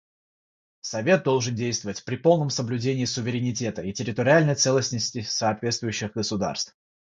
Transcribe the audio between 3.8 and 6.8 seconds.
и территориальной целостности соответствующих государств.